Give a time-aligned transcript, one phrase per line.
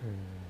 [0.00, 0.45] three.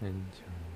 [0.00, 0.73] 先将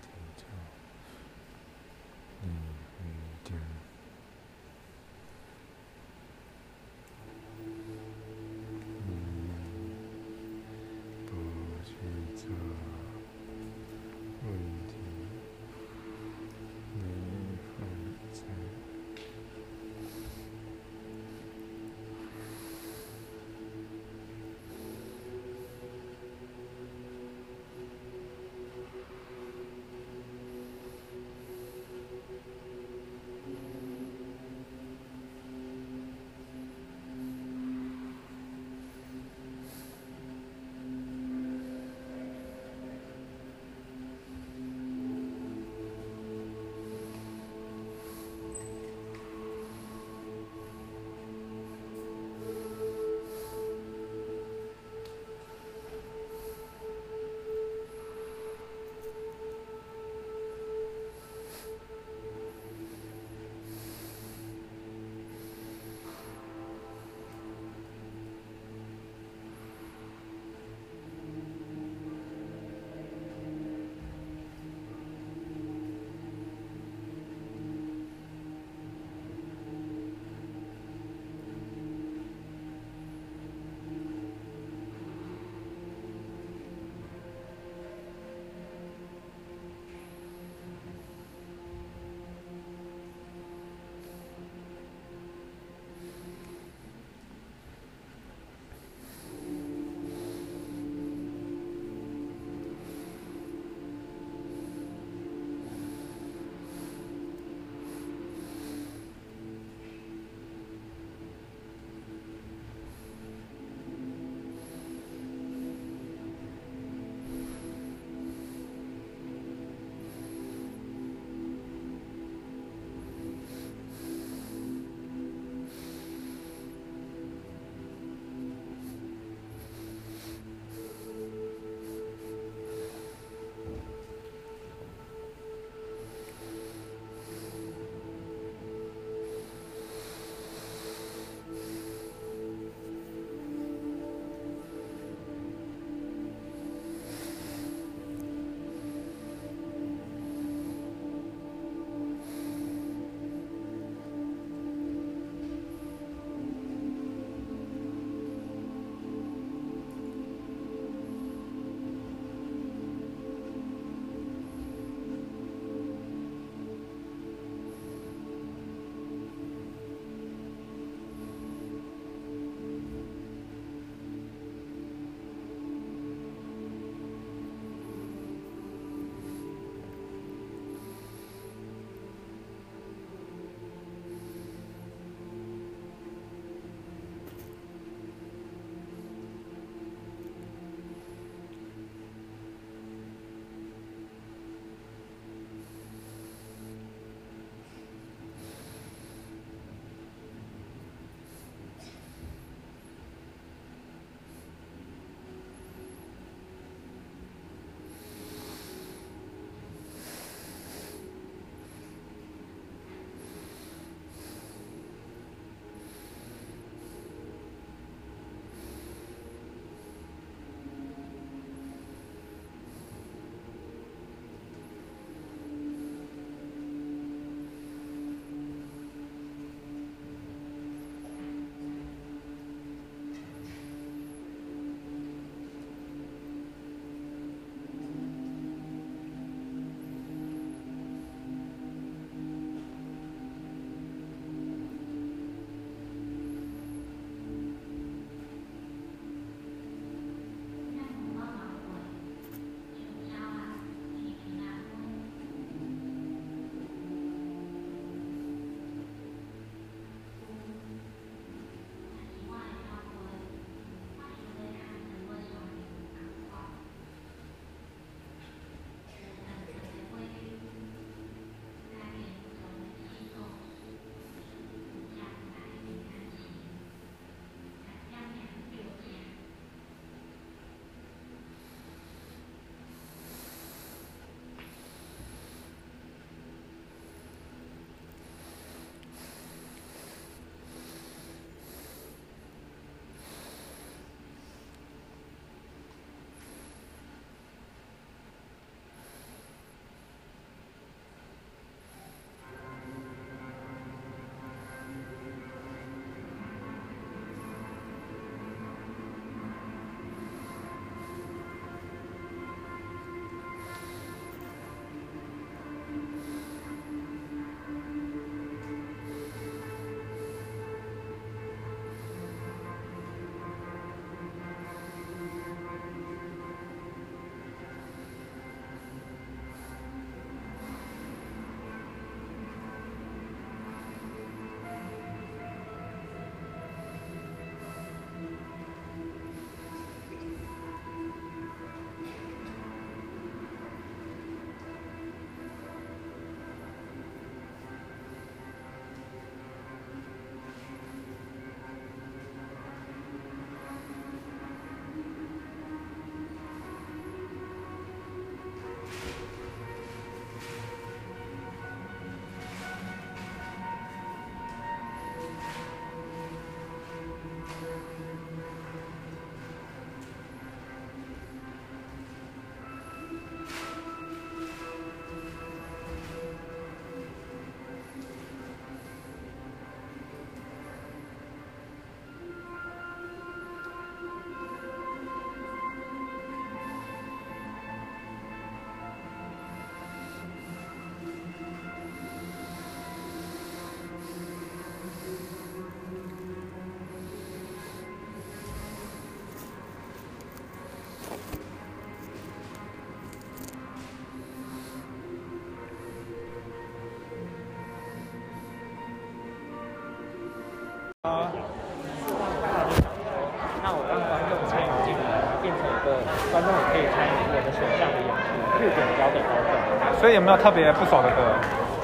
[419.89, 421.01] 所以有没有特别不爽的歌？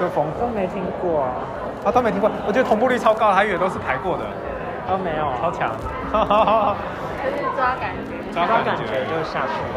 [0.01, 1.29] 就风都没听过啊，
[1.85, 4.25] 啊都没听过，我觉得同步率超高，还以为都是排过的，
[4.89, 5.69] 都没有啊，超强。
[7.21, 8.17] 就 是抓感觉。
[8.33, 9.61] 抓抓感感觉觉就下去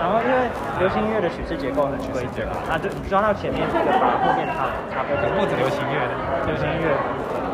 [0.00, 0.48] 然后因为
[0.80, 5.28] 流行音乐的曲式结构很规则嘛，那就你抓到前面这个，把后面唱差不多。
[5.36, 6.00] 不止流行乐，
[6.48, 6.96] 流行音乐，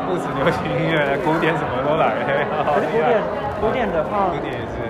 [0.07, 2.15] 不止流行音乐，古典什么都来。
[2.63, 3.11] 可是古典
[3.59, 4.87] 古典的话古典也是。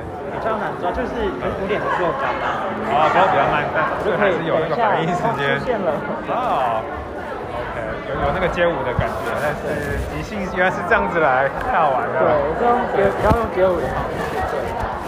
[0.79, 2.55] 比较难抓，就是可是古典的速度比较慢，
[2.87, 5.67] 哦，标比较慢，但就可以这还是有那个反应时间出。
[5.67, 5.91] 现了。
[6.31, 6.79] 哦
[7.51, 7.75] ，OK，
[8.07, 12.15] 有有那个街舞的感觉，但是即兴原来是这样子来，太好玩了。
[12.23, 14.39] 对，这种街比较用街舞的方式。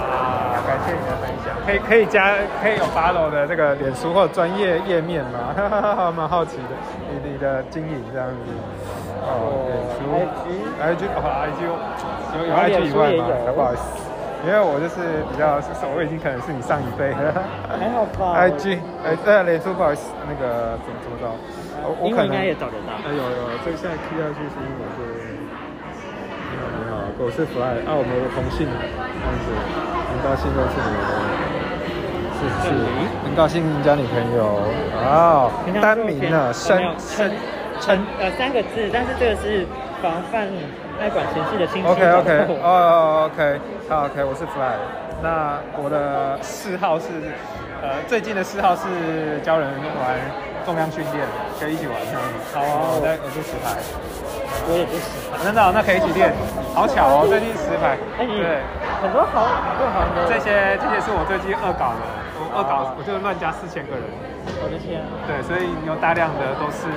[0.02, 1.56] 啊，感谢你的分享。
[1.66, 5.56] 可以可以加可以有 follow 的这个脸书或者专业页面吗？
[5.56, 6.76] 哈哈哈，蛮好奇的，
[7.10, 8.36] 你你的经营这样子。
[9.24, 10.02] 哦，脸书
[10.82, 11.64] IG 哦 IG
[12.36, 13.24] 有有 IG 以外吗？
[13.56, 14.01] 不好意思，
[14.46, 17.44] 因为我就是比较是我已经可能是你上一辈了。
[17.70, 21.26] 还好吧 IG 哎对，脸书不好意思，那个怎么怎么着？
[21.86, 22.98] 我我可能应该也找得到。
[23.06, 25.02] 哎有有，这个现在 Key 下去是英文对。
[26.50, 29.48] 你好你好，我是 Fly，啊我们的同姓，这样子，
[30.10, 31.06] 很高兴认识你们，
[32.38, 32.74] 是是，
[33.24, 34.58] 很高兴交女朋友，
[35.06, 35.52] 哦，
[35.82, 37.32] 单名啊，申申
[37.80, 39.66] 陈呃三个字，但是这个是
[40.02, 40.48] 防范
[41.02, 41.90] 爱管闲事的亲戚。
[41.90, 43.60] OK OK，哦 OK，
[43.90, 44.78] 好 OK，我是 Fly。
[45.24, 47.10] 那我的嗜好是，
[47.82, 48.86] 呃，最近的嗜好是
[49.42, 49.66] 教人
[49.98, 50.14] 玩
[50.64, 51.26] 重量训练，
[51.60, 51.98] 可以一起玩。
[52.54, 53.82] 好啊，我在我是实牌，
[54.70, 55.42] 我也不喜欢。
[55.42, 56.30] 真的哦、那可以一起练，
[56.78, 57.98] 好巧哦，最近实牌。
[58.22, 58.62] 哎，你对，
[59.02, 59.50] 很多好
[59.82, 62.06] 各行的这些这些是我最近恶搞的，
[62.42, 64.02] 我恶搞我就乱加四千个人。
[64.58, 65.14] 我的天啊！
[65.30, 66.90] 对，所以有大量的都是，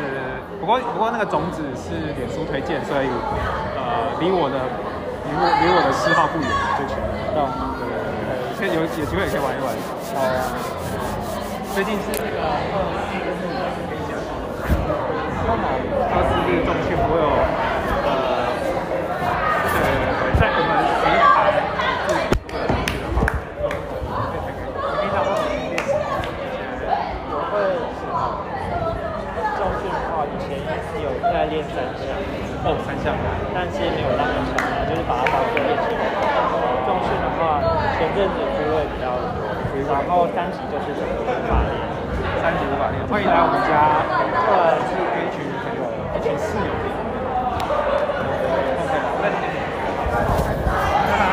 [0.58, 3.12] 不过不过那个种子是脸书推荐，所以
[3.76, 4.56] 呃离我的
[5.28, 6.48] 离我离我的嗜好不远，
[6.80, 6.96] 就全
[7.36, 7.44] 懂。
[7.76, 9.68] 对对对，所以有有机会也可以玩一玩。
[10.16, 10.48] 好啊。
[11.74, 13.28] 最近是那个二四六
[13.84, 14.16] 可以讲，
[16.08, 17.26] 二四六重训我有
[18.06, 18.08] 呃
[19.74, 19.92] 呃
[20.38, 20.70] 在我们
[21.02, 21.50] 平台
[22.06, 23.42] 自己去的话，你
[25.02, 25.90] 平常会怎么练习？
[27.26, 27.58] 我会
[29.58, 30.32] 重训的话，以
[30.94, 32.06] 前有在练三项，
[32.62, 33.10] 哦，三项。
[33.50, 35.90] 但是没有那么强啊，就是把它当做练习。
[36.86, 37.58] 重训的话，
[37.98, 41.74] 前阵子部位比较多，然后三级就是整个无法练。
[42.40, 44.06] 三级无法练，欢迎来我们家，
[44.46, 45.82] 呃，是跟一群朋友，
[46.14, 46.70] 一群室友。
[49.18, 49.26] OK，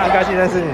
[0.02, 0.72] 很高兴认识你。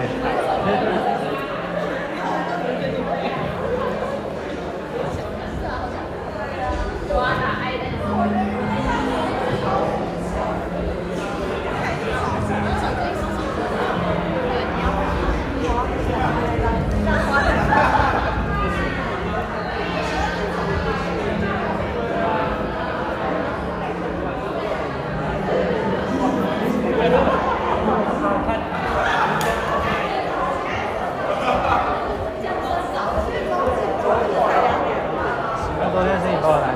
[35.80, 36.68] 那昨天是你把我拦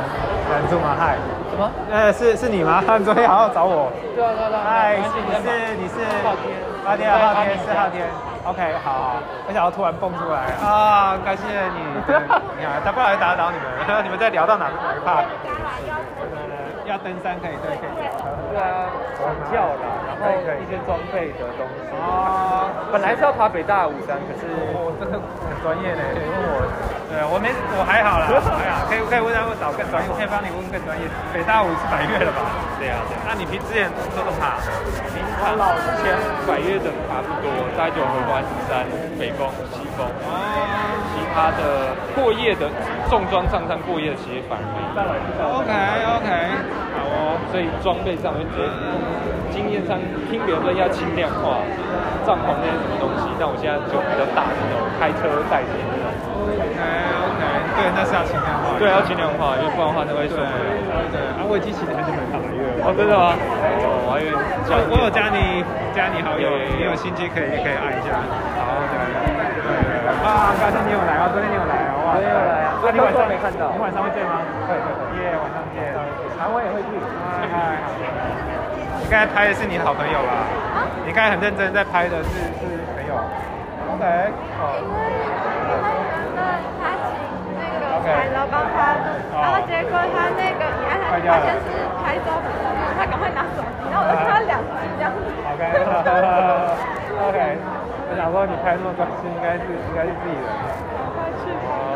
[0.50, 0.96] 拦住吗？
[0.98, 1.18] 嗨，
[1.52, 1.61] 什么？
[1.92, 2.82] 呃，是是你吗？
[2.98, 3.92] 你昨天好好找我。
[4.16, 4.64] 对啊对啊对啊。
[4.68, 5.04] 嗨，你
[5.44, 8.08] 是你是昊天昊天昊天是昊天。
[8.44, 9.16] OK，好好，
[9.48, 11.14] 没想到突然蹦出来啊！
[11.24, 11.78] 感谢你，
[12.10, 12.16] 对
[12.58, 13.70] 你好，他不好意思打扰你们，
[14.04, 15.22] 你们在聊到哪哪一趴
[16.90, 18.10] 要登山可以对可以聊。
[18.50, 18.90] 对啊，
[19.22, 20.30] 管教啦，然后
[20.62, 21.90] 一些装备的东西。
[21.98, 26.64] 哦，本来是要爬北大五山，可是我真的很专业呢，你问我，
[27.10, 31.04] 对我没我还好啦，还好，可以可以问他们找更专业，我可以帮你问更专业。
[31.34, 32.54] 北大五是百越了吧？
[32.80, 33.22] 对啊，对啊。
[33.28, 34.62] 那你平之前都怎么爬？
[35.12, 36.14] 平常老之前
[36.46, 38.86] 百越的爬不多，大概就合欢山、
[39.18, 40.06] 北峰、西峰。
[40.06, 40.30] 哦，
[41.14, 42.70] 其他的过夜的
[43.10, 45.02] 重装上山过夜的其实反而没有。
[45.62, 45.72] OK
[46.18, 46.30] OK，
[47.50, 48.70] 所以装备上面觉得
[49.50, 49.98] 经验上
[50.30, 51.60] 听别人说要轻量化，
[52.26, 56.06] 帐篷那些什么东西，但我现在就比较大的那种开车带着那种。
[56.42, 57.42] OK OK，
[57.78, 58.74] 对，那是要轻量化。
[58.80, 61.06] 对，要轻量化，因为不然的话那会受对不了。
[61.14, 62.88] 对，啊，我已经骑了很久没爬百越了。
[62.88, 63.38] 哦，真的吗？
[63.38, 65.62] 哦，我还以为我我有加你
[65.94, 68.18] 加你好友，你有心机可以可以按一下。
[68.58, 70.10] 好，对对对对。
[70.26, 71.71] 啊，高兴你有来啊，昨天你有来
[72.12, 74.44] 哦，哇，昨天有来啊那你晚上没看到你晚上会见吗？
[74.68, 75.00] 会会会。
[75.24, 75.80] 耶，晚上见。
[76.36, 76.92] 台湾也会去。
[77.00, 77.96] 嗨嗨，好。
[79.00, 80.44] 你刚才拍的是你的好朋友吧？
[81.08, 83.16] 你刚才很认真在拍的是是朋友。
[83.96, 84.04] OK，
[84.60, 84.76] 哦。
[86.82, 87.16] 他请
[87.56, 89.00] 那个海楼帮他，
[89.40, 91.72] 然后结果他那个你按他发现是
[92.04, 92.52] 拍照的，
[92.98, 95.22] 他赶快拿手机，然后我就看到两只这样子。
[95.56, 97.40] OK，OK，
[98.10, 100.50] 我想说你拍那么专心，应该是应该是自己人。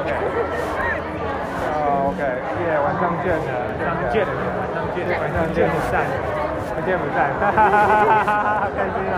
[0.05, 0.13] OK。
[1.65, 3.49] 哦，OK，耶，晚上见了，
[3.81, 4.29] 晚上见了，
[4.61, 6.05] 晚上见，晚上见不散，
[6.75, 8.29] 不见不散，哈哈哈哈哈
[8.61, 9.17] 哈，开心啊，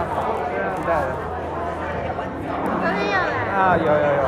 [0.76, 1.12] 期待了。
[2.80, 3.36] 昨天有来。
[3.58, 4.24] 啊，有有有，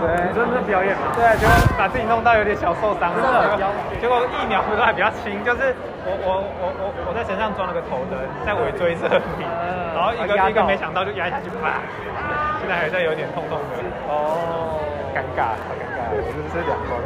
[0.00, 1.10] 对，你说那表演吗？
[1.16, 3.58] 对，结果把自己弄到有点小受伤，真的。
[4.00, 9.42] 结果疫苗不是还比较轻，就是我我我我我在身上装了个头灯，在尾椎这里，
[9.96, 11.80] 然后一个一个没想到就压下去，啪，
[12.60, 13.80] 现在还在有点痛痛的，
[14.12, 14.76] 哦，
[15.16, 17.00] 尴尬，好尴尬，我真的是两光。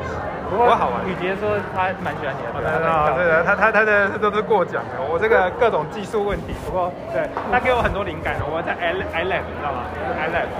[0.51, 1.07] 不过好玩。
[1.07, 9.87] 雨杰说他蛮喜欢你的，真的啊，对的，他他他的都是过奖的，我这个各种技术问题，不过对他给我很多灵感，我在 i i lab 你知道吗
[10.19, 10.51] ？i lab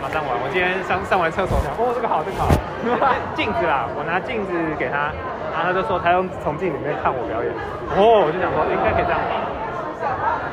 [0.00, 2.48] 马上玩，我今天上上完厕所想，哦这个好这个好，
[3.36, 5.12] 镜子啦，我拿镜子给他，
[5.52, 7.52] 然后他就说他用从镜里面看我表演，
[7.92, 9.44] 哦我就想说应该可以这样吧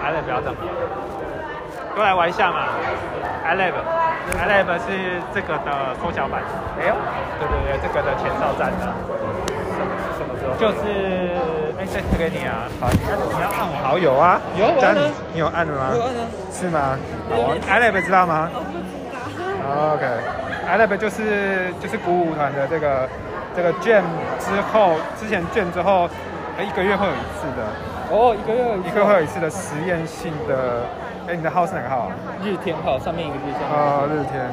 [0.04, 0.56] ，i lab 不要这样，
[1.96, 2.68] 过来玩一下嘛
[3.46, 3.74] ，i lab。
[4.38, 6.42] i lab 是这个的缩小版，
[6.82, 6.94] 哎呦，
[7.40, 8.92] 对对对，这个的前哨站的。
[10.18, 10.56] 什么时候？
[10.60, 11.32] 就是，
[11.80, 13.00] 哎，这次给你啊，好，你
[13.40, 15.92] 要按我好友啊，有我按啊你有按了吗？
[15.96, 16.98] 有按啊是吗？
[17.30, 18.50] 好，iLab 知道吗
[19.94, 23.08] ？OK，iLab 就是就是鼓舞团的这个
[23.56, 24.04] 这个卷
[24.40, 26.10] 之后，之前卷之后，
[26.58, 27.64] 哎，一个月会有一次的，
[28.12, 30.86] 哦，一个月一个月会有一次的实验性的，
[31.28, 32.08] 哎，你的号是哪个号？
[32.08, 32.12] 啊？
[32.44, 34.46] 日天号上面一个日天啊，哦，日天。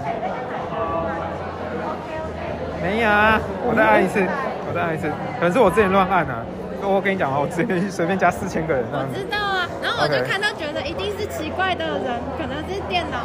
[2.82, 3.38] 没有啊，
[3.68, 4.26] 我再按一次，
[4.66, 5.06] 我再按一次，
[5.38, 6.42] 可能是我之前乱按啊。
[6.82, 13.22] 我跟你讲啊，我直接随便加四千个人我知道啊，然后我就看到觉得一定是奇怪的人，可能是电脑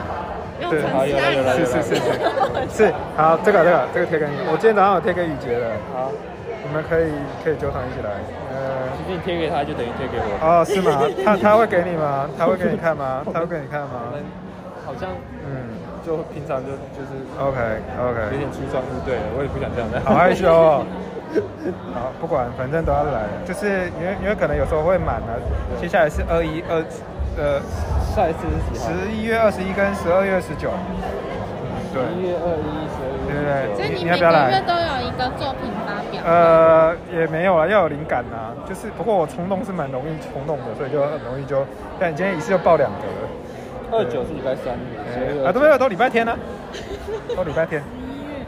[0.61, 0.81] 用对。
[0.83, 1.57] 程式按的。
[1.57, 2.85] 是是是是。
[2.85, 6.11] 是，好，这个这个这个贴给你，我今天早上有贴给雨杰了，好，
[6.65, 7.11] 你们可以
[7.43, 8.09] 可以纠团一起来。
[8.53, 11.01] 呃，其实你贴给他就等于贴给我，哦，是吗？
[11.25, 12.29] 他他会给你吗？
[12.37, 13.21] 他会给你看吗？
[13.33, 14.23] 他会给你看吗我们？
[14.85, 15.09] 好像
[15.43, 17.59] 嗯就平常就就是 OK
[17.99, 20.85] OK，有点出双入对了，我也不想这样的，好害羞哦。
[21.93, 25.35] 好，不管，反正都要来，就是因为因为可能有时候会满啊。
[25.79, 26.79] 接下来是二一二
[27.35, 27.59] 呃
[28.15, 28.79] 下一次是？
[28.79, 30.71] 十一月二十一跟十二月十九，
[31.97, 36.21] 对一月二一、十二对月所以你你要不要来每个月都有一个作品发表。
[36.25, 41.65] 呃，也没有啊，要有灵感呐、就是不过我冲动是蛮容易冲动的，所以就很容易就，
[41.99, 43.27] 但你今天一次就报两个了。
[43.89, 44.75] 二九是礼拜三，
[45.13, 46.35] 十二月啊，都没有，都礼拜天呢、
[47.35, 47.81] 都礼拜天。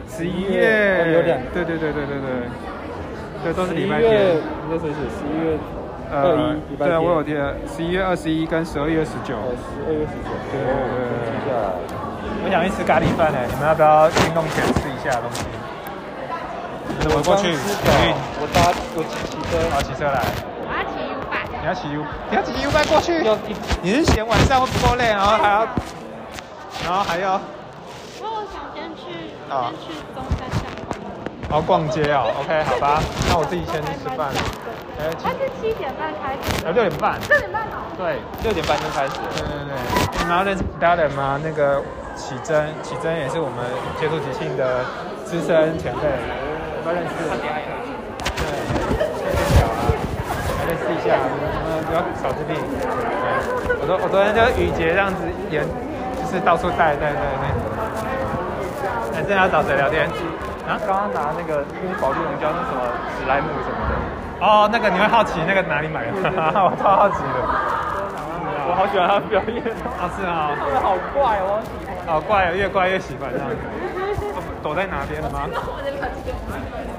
[0.06, 2.28] 十一月哦有两对对对对对对，
[3.44, 4.36] 对都是礼拜十一月天。
[4.68, 4.98] 你在谁写？
[5.08, 5.56] 十一月
[6.12, 7.36] 二一礼拜对啊，我有贴，
[7.66, 9.36] 十一月二十一跟十二月十九。
[9.36, 12.09] 哦，十二月十九，对对对记下来。
[12.42, 15.44] 我想去吃咖喱饭呢，你们要不要运动前吃一下东西？
[17.12, 17.56] 我过去，
[18.40, 20.20] 我搭我骑骑车，好骑车来。
[20.64, 21.48] 我要骑 U 版。
[21.48, 23.24] 你要骑 U，你要骑 U 拜过去。
[23.82, 25.68] 你是嫌晚上会不够累，然后还要，
[26.84, 27.40] 然后还要，
[28.20, 31.00] 我想先去，啊先去中山站逛。
[31.48, 32.32] 然后逛街哦。
[32.40, 34.28] OK，好吧， 那我自己先去吃饭。
[35.00, 36.64] 哎，七它是七点半开始。
[36.66, 37.18] 呃六点半。
[37.28, 37.80] 六点半哦。
[37.96, 39.28] 对，六点半就开始了。
[39.36, 39.72] 对对对。
[40.20, 41.40] 你们要认识其他人吗？
[41.42, 41.80] 那个
[42.16, 43.64] 启真，启真也是我们
[43.98, 44.84] 接触即兴的
[45.24, 47.14] 资深前辈，要不要认识？
[47.26, 48.46] 对，
[49.18, 49.26] 先
[49.58, 49.90] 聊啊，
[50.68, 52.54] 认识一下，你们不要少自闭。
[52.54, 52.86] 对，
[53.80, 55.64] 我昨我昨天就雨杰这样子演，
[56.16, 57.44] 就是到处带带带带。
[59.16, 60.06] 哎，这要找谁聊天？
[60.68, 60.78] 啊？
[60.86, 62.78] 刚刚拿那个那个保利龙胶，那什么
[63.18, 63.92] 史莱姆什么的，
[64.46, 66.12] 哦，那个你会好奇那个哪里买的？
[66.14, 67.42] 我超好奇的。
[68.70, 69.58] 我好喜欢他的表演，
[69.98, 71.58] 啊，是啊，他们好怪哦，
[72.10, 73.46] 好怪啊，越怪越喜欢这样。
[74.62, 75.48] 躲在哪边了吗？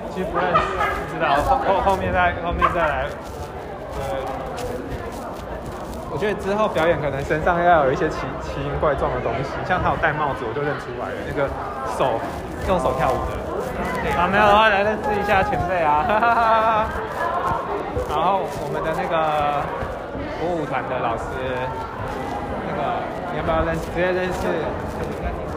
[0.09, 0.61] 其实不认识，
[1.11, 3.05] 不知道后后后面再后面再来。
[3.93, 4.01] 对，
[6.09, 11.47] 我觉得之后表演可能身上要有一些奇奇形怪状的东西，像他有戴帽子，我就认出来了，那个
[11.99, 12.19] 手
[12.67, 13.35] 用手跳舞的。
[14.17, 16.03] 啊，没有的话来认识一下前辈啊。
[16.07, 16.87] 哈哈哈哈
[18.09, 19.61] 然后我们的那个
[20.39, 21.29] 鼓舞团的老师，
[22.71, 23.81] 那个你要不要认识？
[23.91, 24.47] 直接认识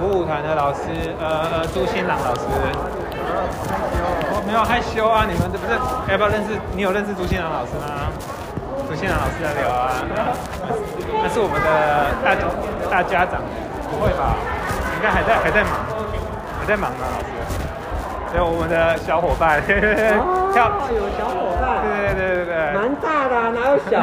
[0.02, 0.80] 舞舞团的老师，
[1.20, 2.42] 呃呃，朱新朗老师。
[4.34, 5.72] 我没有害羞啊，你们这不是
[6.10, 6.58] 要不要认识？
[6.74, 8.10] 你有认识朱新朗老师吗？
[8.88, 9.94] 朱新朗老师来聊啊，
[11.22, 12.34] 那是我们的大
[12.90, 13.40] 大家长，
[13.90, 14.34] 不会吧？
[14.98, 15.86] 应该还在还在忙，
[16.58, 17.30] 还在忙呢，老师。
[18.34, 24.02] 对，我们的小伙伴，跳，有小伙伴， 对对对对对，蛮大的、啊，哪有小？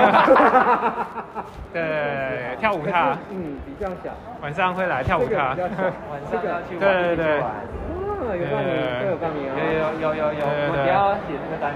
[1.74, 5.76] 对，跳舞踏，嗯，比较小，晚上会来跳舞踏这个比。
[5.76, 9.88] 较小，晚上要去对对对，哦，有报名，都有报名有哦。
[10.00, 11.72] 有有有有，我等一下要写那个单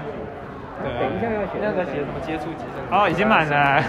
[0.76, 3.82] 曲，等一下要写那个写什么接触集成哦，已经满了，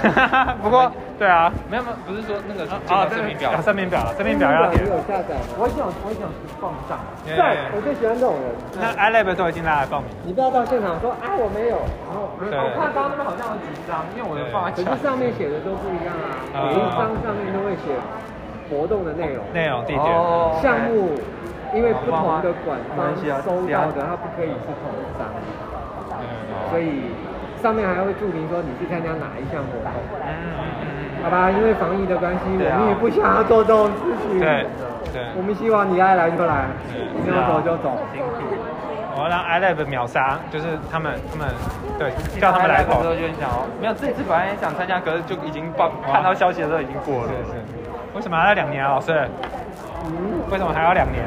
[0.63, 3.51] 不过对啊，没有没有，不是说那个健啊，康声明表。
[3.51, 4.89] 啊，声明表，证明表要填你。
[4.89, 5.57] 有下载吗？
[5.57, 6.25] 我想我想
[6.61, 7.35] 放上，对。
[7.35, 7.45] 对，
[7.75, 8.45] 我最喜欢这种人。
[8.77, 10.09] 那 iLab 都已经拉来报名。
[10.25, 11.77] 你不要到现场说啊我没有，
[12.09, 15.17] 然后我看刚刚那边好像有几张，因为我的放在可是上。
[15.17, 17.89] 面写的都不一样啊，啊每一张上面都会写
[18.69, 20.05] 活动的内容、内容地点。
[20.05, 21.17] 哦项目，
[21.73, 25.25] 因为不同的管方收到的，它不可以是同一张，
[26.69, 27.11] 所以
[27.61, 29.91] 上面还会注明说你去参加哪一项活动。
[30.21, 30.87] 嗯嗯嗯
[31.23, 34.39] 好吧，因为防疫的关系，我们也不想要做这种事情。
[34.39, 34.65] 对
[35.11, 37.97] 对我们希望你爱来就来，嗯你要走就走。
[39.17, 41.49] 我要让 iLab 秒杀，就是他们他们
[41.97, 43.09] 对叫他们来跑的时。
[43.09, 47.29] 候就很想哦，没有这次本来也想参加，可是就已经报看到消息的时候已经过了。
[47.29, 47.57] 是是，
[48.13, 49.11] 为什么还要两年啊，老师？
[50.51, 51.25] 为什么还要两年？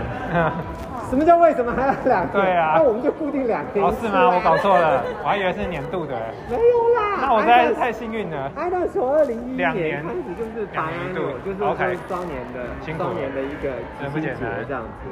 [1.10, 2.40] 什么叫为什么还要两个？
[2.40, 3.80] 对啊那我们就固定两个。
[3.82, 4.30] 哦，是吗？
[4.32, 6.14] 我搞错了， 我还以为是年度的。
[6.48, 7.18] 没有啦。
[7.20, 8.50] 那我实在是太幸运了。
[8.56, 12.60] 挨到从二零一年年开始就是白安两年度就是 OK 说双年的
[12.96, 13.68] 双年的一个
[14.00, 15.10] 真不简单这样子。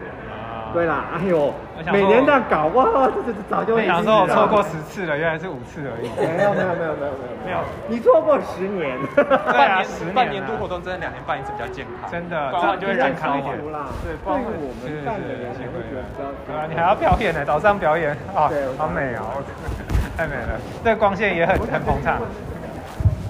[0.69, 1.53] 啊对啦，哎呦
[1.91, 4.69] 每年这样搞哇，这这这早就没想说我错过十。
[4.89, 6.09] 次了，原来是五次而已。
[6.17, 8.99] 没有没有没有没有没有没有，你错过十年。
[9.15, 19.45] 对半啊十年半年度活动真的两年办一次比较健康，真的不然就会健健康一点对，不对于我们办的人也会觉得比较对啊，你还要表演呢，早上表演啊，好美哦，
[20.17, 20.59] 太美了。
[20.83, 22.19] 这个光线也很很捧场。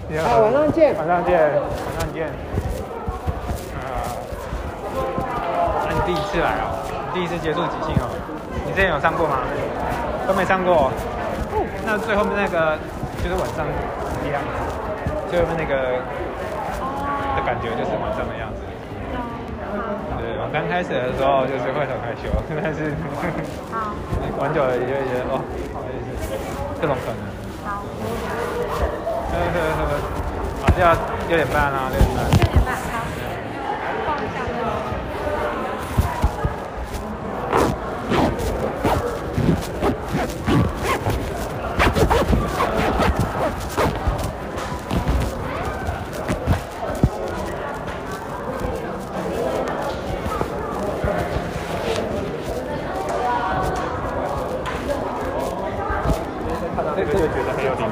[0.08, 1.60] 也好晚上见晚上见，晚
[2.00, 2.28] 上见。
[3.76, 3.82] 啊，
[5.84, 6.87] 那你第一次来哦？
[7.08, 8.12] 你第一次接触即兴哦？
[8.66, 9.40] 你之前有上过吗？
[10.26, 10.92] 都没上过。
[11.86, 12.76] 那最后面那个
[13.24, 13.64] 就是晚上
[14.20, 14.42] 一样，
[15.30, 16.04] 最后面那个
[17.32, 18.60] 的感觉就是晚上的样子。
[20.20, 22.28] 对，我刚开始的时候就是会很害羞，
[22.60, 22.92] 但是
[24.36, 25.40] 玩久了也就觉得哦，
[25.80, 25.88] 就
[26.28, 26.36] 是
[26.80, 27.24] 各种可能。
[27.64, 27.80] 好，
[29.32, 29.96] 呵呵呵，
[30.60, 30.92] 好，就要
[31.28, 32.20] 六点半啦，六点半。
[32.28, 32.47] 六点半，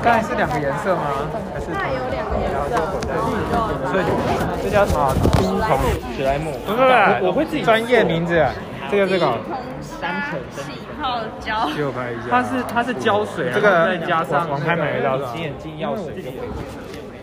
[0.07, 1.03] 刚才是两个颜色吗？
[1.53, 2.79] 还是它有两个颜色，
[3.91, 4.05] 所以
[4.63, 5.13] 这叫什么？
[5.37, 5.81] 冰桶
[6.17, 8.47] 史莱姆，不是不是，我会自己专业名字，
[8.89, 9.37] 这个这个
[9.83, 11.69] 三层气泡胶。
[11.77, 12.29] 给我拍一下。
[12.31, 16.39] 它是它是胶水，这个再加上网拍买得到的隐形眼镜药水就可以。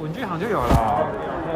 [0.02, 1.08] 文具行就有了。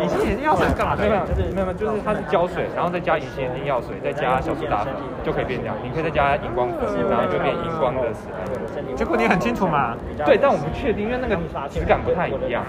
[0.01, 1.09] 隐形眼镜药水是干嘛的没？
[1.09, 1.21] 有
[1.53, 4.93] 没有没有，就是它是胶水，然后再加隐形眼镜药水，再加小苏打粉
[5.23, 5.75] 就可以变亮。
[5.83, 8.95] 你可以再加荧光粉，然后就变荧光的史莱姆。
[8.95, 9.95] 结果你很清楚嘛？
[10.25, 11.35] 对，但我不确定，因为那个
[11.69, 12.63] 质感不太一样，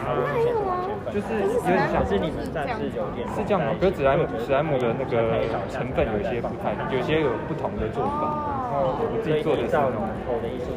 [1.13, 2.85] 就是有点像是你这样子。
[3.35, 3.73] 是这样吗？
[3.81, 8.68] 可是史莱姆史莱姆的那个成分有一些不太，有些有不同的做法。
[8.69, 10.05] 然后我自己做的是那种，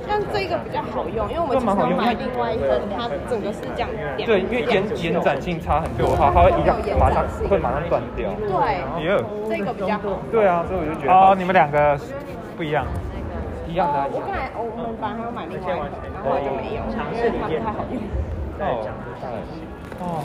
[0.07, 4.23] 但这个比较好用，因为我们其实要买另外一个，它整个是这样点。
[4.23, 4.79] 对，因为延
[5.11, 8.31] 延展性差很多，它它会一样马上会马上断掉。
[8.39, 9.19] 对，有。
[9.51, 10.23] 这个比较好。
[10.31, 11.99] 对啊，所以我就觉得哦，你们两个
[12.55, 12.87] 不一样。
[13.67, 17.99] 一样的啊，一我样本来我们本来还要买另外一个，然后就没有，因为它不太好用。
[18.59, 18.87] 哦。
[19.99, 20.23] 哦，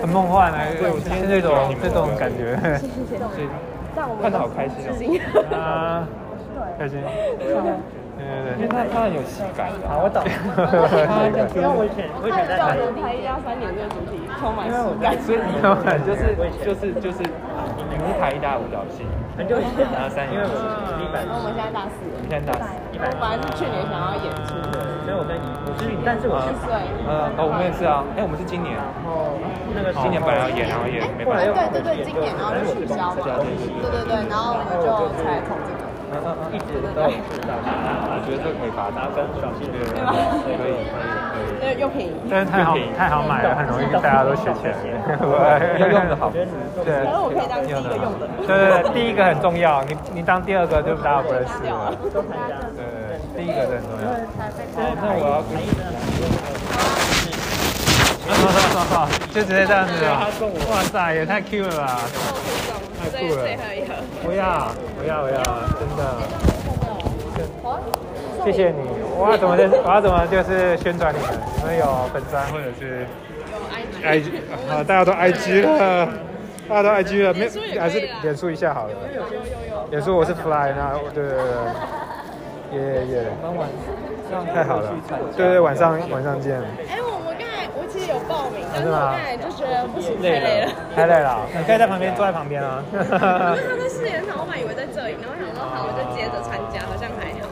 [0.00, 2.58] 很梦幻啊，对，是那种这种感觉。
[3.94, 6.06] 但我们看得好开心哦，啊，
[6.78, 7.00] 开心。
[8.16, 9.84] 对对因为它它很有喜感的。
[9.84, 10.24] 好，我懂。
[11.52, 15.12] 因为我以前我以前在叫人拍一加三点这个主题充满喜感。
[15.20, 15.60] 所以你
[16.00, 16.32] 就是
[16.64, 17.20] 就是就是
[17.76, 19.04] 你是台一大舞蹈系，
[19.36, 20.56] 很久以前，然后三因为我
[20.96, 22.72] 一百然后我们现在大四了，你现在大四。
[22.96, 26.72] 我本来是去年想要演出的，所以我跟你我是你，但是我是一岁。
[27.04, 28.72] 呃，哦，我们也是啊，哎，我们是今年，
[29.76, 31.68] 那个今年本来要演，然后也没办哎，法。
[31.68, 34.88] 对对对，今年然后就取消嘛，对对对，然后我们就
[35.20, 35.75] 才碰这个，
[36.52, 40.14] 一直都有知道，我觉得这可以发展，跟小新的对吗？
[40.44, 41.80] 可以可以可以。
[41.80, 42.12] 又便宜。
[42.30, 44.74] 但是太好太好买了，很容易大家都学起来。
[45.78, 46.30] 要用的好，
[46.84, 48.28] 对然后我可以当第一个用的。
[48.46, 51.92] 对对对，第一个很重要，你你当第二个就大家不会试了。
[52.00, 52.22] 对对
[52.76, 54.06] 对，第一个是很重要。
[55.02, 55.50] 那我要跟
[59.32, 60.26] 就直接这样子啊！
[60.70, 62.00] 哇塞，也太 Q 了吧！
[63.16, 63.94] 太酷了最后一盒。
[64.22, 64.68] 不要
[65.00, 65.42] 不要不要，
[65.80, 66.00] 真的。
[68.44, 68.76] 谢谢你，
[69.18, 69.68] 我要怎么的？
[69.84, 71.28] 我要怎么就是宣传你们？
[71.58, 73.06] 你们有粉专或者是
[74.04, 74.30] IG
[74.70, 74.84] 啊？
[74.86, 76.06] 大家都 IG 了，
[76.68, 77.48] 大家都 IG 了，没
[77.78, 78.92] 还是脸书一下好了。
[79.90, 81.38] 脸书我是 Fly，那对对
[82.70, 83.24] 对，耶耶。
[84.52, 84.92] 太好了，
[85.36, 86.60] 对对，晚上晚上见。
[88.76, 90.68] 哎，我们刚才我其实有报名，但是是吗我刚才就觉得不行，太累了。
[90.94, 92.84] 太累了，你可以在旁边坐在旁边啊。
[92.92, 97.48] 因为他在试演场，我本来以为在这里，然后想说好，我就接着参加，好像还好。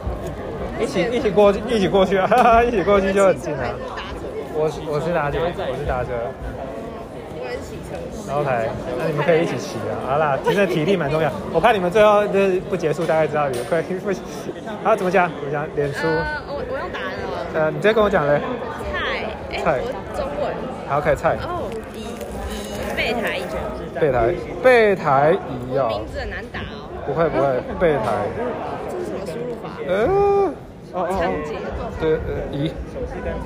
[0.77, 2.29] 一起一起过去，一起过去啊，
[2.61, 3.69] 一起过去就很近了还。
[3.73, 4.21] 是搭车？
[4.53, 6.11] 我是我是打车，我是打车，
[7.35, 7.97] 因为是骑车。
[8.27, 8.67] 然后台，
[8.99, 9.95] 那你们可以一起骑啊。
[10.07, 11.31] 好啦，其实体力蛮重要。
[11.53, 14.11] 我看你们最后就是不结束，大概知道你们会不。
[14.83, 15.29] 好，怎么讲？
[15.29, 15.65] 怎么讲？
[15.75, 17.65] 脸书，呃，我我用打的了。
[17.65, 18.41] 呃，你直接跟我讲嘞。
[19.63, 19.79] 菜，哎，
[20.15, 20.53] 中文。
[20.87, 21.35] 好，开始菜。
[21.41, 23.39] 哦，以以备台，
[23.99, 24.33] 备台，
[24.63, 25.87] 备台仪哦。
[25.89, 26.89] 名字很难打哦。
[27.05, 28.03] 不会不会， 备台。
[28.89, 29.69] 这是什么输入法？
[29.87, 29.93] 呃，
[30.93, 31.55] 哦哦仓哦，颉。
[31.99, 32.19] 对，呃，
[32.51, 32.71] 仪。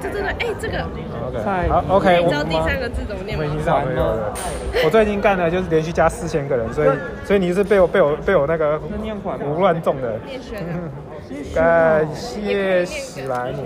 [0.02, 0.86] 这真的，哎，这个。
[1.28, 3.52] OK，好，OK，我你知道第三个字怎么念吗我已？
[3.52, 4.34] 经上没有了。
[4.84, 6.90] 我最近干的就是连续加四千个人，所以
[7.26, 10.20] 所以你是被我被我被我那个胡乱中的。
[11.56, 13.64] 感谢史莱姆。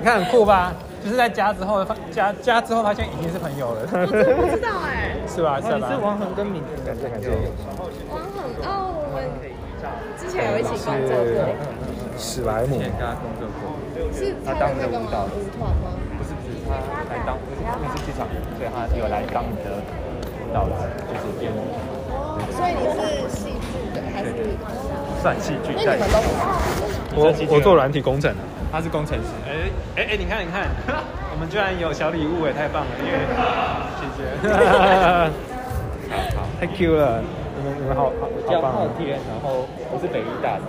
[0.00, 0.72] 你看很酷吧？
[1.02, 3.80] 就是在加之后发加加之后发现已经是朋友了。
[3.92, 5.16] 我真不知道哎。
[5.28, 5.60] 是吧？
[5.60, 5.88] 是吧？
[5.88, 7.30] 是王恒跟敏感觉感觉。
[8.10, 9.28] 王恒哦，我们
[10.18, 11.54] 之前有一起工作过，
[12.18, 12.78] 史莱姆。
[12.80, 13.78] 跟他工作过，
[14.10, 15.06] 是他的那个吗？
[15.30, 15.94] 舞团吗？
[16.18, 16.74] 不是不是，他
[17.12, 19.78] 来当，不是因为是剧场人，所以他有来当你的
[20.42, 20.74] 舞蹈者，
[21.06, 21.62] 就是编舞，
[22.50, 24.34] 所以你是戏剧的还是？
[25.22, 26.18] 算戏剧那在你们都？
[27.14, 28.38] 我我做软体工程的。
[28.70, 29.50] 他是工程师，哎
[29.96, 30.68] 哎哎，你看你看，
[31.32, 32.92] 我们居然有小礼物哎，太棒了！
[33.00, 33.16] 因为
[33.98, 34.18] 谢谢。
[36.08, 37.20] 好好，太 Q 了，
[37.56, 38.60] 你们你们好好我叫！
[38.60, 40.64] 昊天，然后我是北医大的，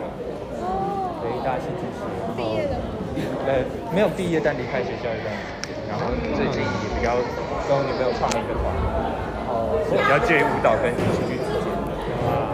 [1.24, 2.04] 北医大戏剧系，
[2.36, 2.88] 毕业的吗？
[3.48, 3.64] 呃，
[3.96, 7.16] 没有毕业但离开学校一段时间，然后最近也比较
[7.68, 8.64] 跟女朋友创了一个团，
[9.40, 11.92] 然后是比较介于舞蹈跟戏剧之间的，
[12.28, 12.52] 啊，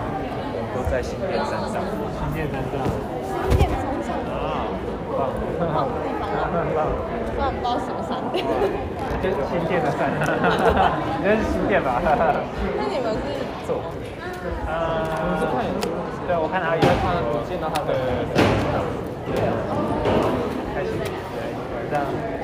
[0.54, 2.82] 我们都在新店山上，新店山上
[5.60, 6.88] 棒，棒的地方啊，棒棒，
[7.36, 8.20] 不然不知道什么山。
[9.24, 10.12] 就是新店的山，
[11.20, 12.02] 应该是新店吧？
[12.04, 13.18] 那你们是
[13.66, 13.82] 做，
[14.68, 14.74] 呃，
[15.40, 15.54] 是看
[16.28, 17.90] 对，我看阿姨在看，我见到他的，
[20.76, 21.10] 开心，对，
[21.90, 22.35] 这样。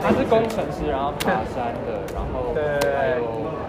[0.00, 2.62] 他是工程师，然后爬山的，然后对
[2.96, 3.22] 还有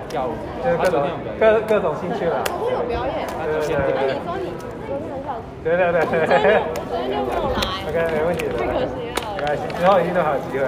[0.10, 2.42] 跳舞，就是各种昨天有表演，各各种兴趣啦。
[2.48, 3.28] 昨天有表演。
[3.28, 4.50] 他昨天那你说你
[4.88, 6.58] 昨天很少，对对对对昨天对。
[6.74, 8.50] 就昨天就没有来，OK，没问题。
[8.58, 9.20] 太可惜了。
[9.38, 10.66] 没关系，之后一定都还有机会。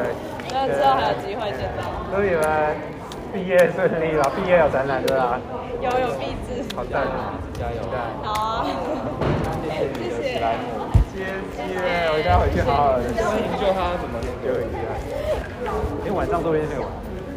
[0.51, 1.81] 那之后还有机会见到。
[2.13, 2.43] 祝你们
[3.33, 5.39] 毕业顺利吧，毕业有展览对吧？
[5.81, 6.61] 有有壁纸。
[6.75, 7.39] 好赞啊！
[7.53, 7.81] 加油！
[8.23, 8.65] 好啊。
[9.63, 10.39] 谢谢。
[11.09, 11.81] 谢谢，
[12.11, 13.11] 我一定要回去好好的研
[13.59, 14.77] 究他怎么研究一下。
[16.05, 16.87] 因为晚上做一些玩。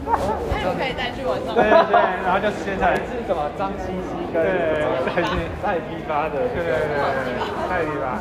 [0.05, 1.55] 那我可以再去晚上。
[1.55, 1.95] 对对对，
[2.27, 8.19] 然后就现在是什么张西西跟对蔡批发的，对对对对，太厉害。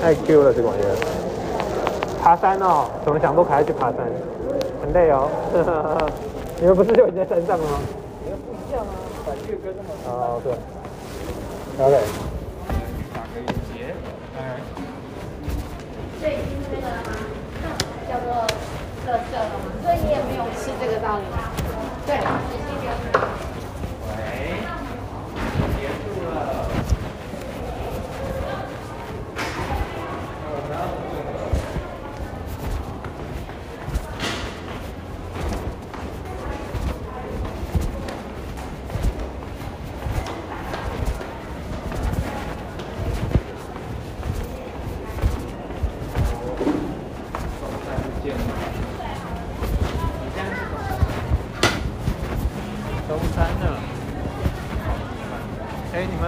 [0.00, 0.96] 太 Q 了这个玩意儿。
[2.22, 3.98] 爬山哦，怎么想都还要去爬山，
[4.80, 5.28] 很累哦。
[6.60, 7.78] 你们不是就已经在山上了吗？
[10.08, 10.54] 哦，对。
[11.76, 11.90] 打个
[13.40, 13.94] 音节。
[16.20, 16.86] 所以今天的
[18.08, 18.46] 叫做
[19.04, 19.66] 特色了吗？
[19.82, 21.50] 所以你也没有吃这个道理吗？
[22.06, 22.16] 对，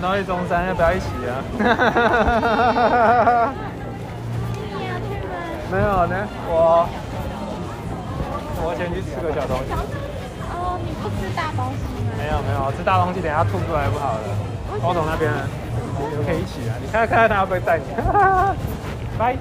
[0.07, 1.43] 都去中山，要不要一起啊？
[5.71, 6.15] 没有呢，
[6.47, 6.87] 我
[8.63, 9.73] 我先去吃个小东西。
[10.53, 12.15] 哦，你不吃大东西吗？
[12.17, 14.21] 没有没有，吃大东西等下吐出来不好了。
[14.83, 15.33] 包总那边，
[16.11, 16.75] 你们可以一起啊。
[16.81, 17.85] 你看看他会不会带你？
[19.19, 19.37] 拜。